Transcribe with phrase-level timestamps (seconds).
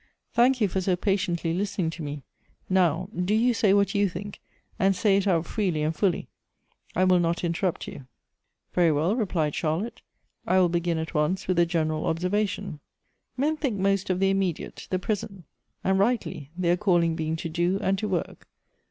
[0.33, 2.23] Thank you for so patiently listening to me.
[2.67, 4.41] Now, do you say what you think,
[4.79, 6.27] and say it out fi eely and fully;
[6.95, 8.07] I will not interrupt you.""
[8.73, 10.01] Very well," replied Charlotte;"
[10.47, 12.79] I will begin at once with a general observation.
[13.37, 15.43] Men think most of the im mediate— the present;
[15.83, 18.47] and rightly, their calling being to do and to work.